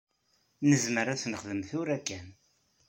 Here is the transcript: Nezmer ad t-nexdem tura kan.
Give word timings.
Nezmer 0.69 1.07
ad 1.13 1.19
t-nexdem 1.21 1.61
tura 1.69 1.97
kan. 2.07 2.27